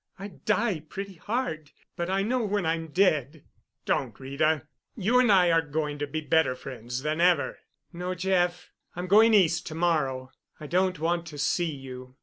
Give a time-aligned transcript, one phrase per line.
[0.17, 3.43] I die pretty hard, but I know when I'm dead."
[3.85, 7.59] "Don't, Rita; you and I are going to be better friends than ever."
[7.93, 10.31] "No, Jeff, I'm going East to morrow.
[10.59, 12.15] I don't want to see you.